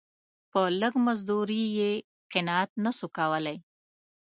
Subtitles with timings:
[0.51, 1.91] په لږ مزدوري یې
[2.31, 3.57] قناعت نه سو کولای.